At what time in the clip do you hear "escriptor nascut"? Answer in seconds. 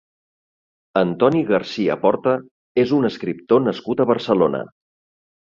3.11-4.03